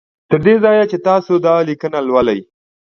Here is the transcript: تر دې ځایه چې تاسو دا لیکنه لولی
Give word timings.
تر 0.29 0.39
دې 0.45 0.55
ځایه 0.63 0.85
چې 0.91 0.97
تاسو 1.07 1.33
دا 1.45 1.53
لیکنه 1.69 1.99
لولی 2.07 2.39